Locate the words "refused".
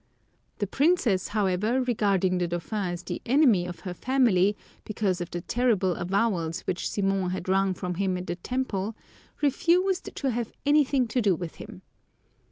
9.43-10.09